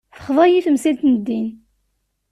Texḍa-yi 0.15 0.61
temsalt 0.65 1.01
n 1.05 1.13
ddin. 1.19 1.49